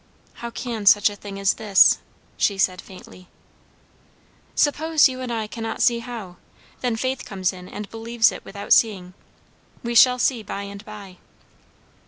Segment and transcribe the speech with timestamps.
[0.41, 1.99] "How can such a thing as this?"
[2.35, 3.27] she said faintly.
[4.55, 6.37] "Suppose you and I cannot see how?
[6.79, 9.13] Then faith comes in and believes it without seeing.
[9.83, 11.17] We shall see by and by."